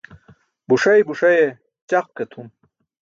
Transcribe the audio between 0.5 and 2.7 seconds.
Buṣay buṣaye ćaq ke tʰum.